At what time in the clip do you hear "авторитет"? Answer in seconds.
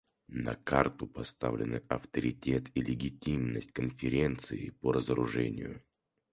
1.87-2.71